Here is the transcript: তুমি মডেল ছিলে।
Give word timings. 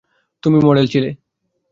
তুমি 0.43 0.57
মডেল 0.63 0.85
ছিলে। 0.87 1.09